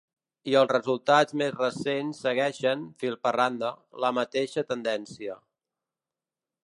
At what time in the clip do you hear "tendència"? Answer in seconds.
4.73-5.37